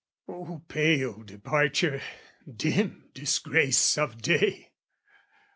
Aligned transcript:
O 0.27 0.63
pale 0.67 1.21
departure, 1.21 2.01
dim 2.51 3.11
disgrace 3.13 3.99
of 3.99 4.19
day! 4.19 4.71